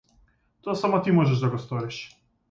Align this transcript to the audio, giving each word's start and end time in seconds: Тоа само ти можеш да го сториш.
Тоа 0.67 0.73
само 0.83 1.01
ти 1.07 1.13
можеш 1.17 1.43
да 1.43 1.49
го 1.55 1.59
сториш. 1.65 1.99